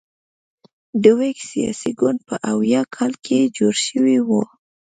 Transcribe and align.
د 1.03 1.03
ویګ 1.19 1.37
سیاسي 1.51 1.91
ګوند 1.99 2.19
په 2.27 2.35
اویا 2.51 2.81
کال 2.95 3.13
کې 3.25 3.39
جوړ 3.57 3.75
شوی 3.87 4.17
و. 4.27 4.29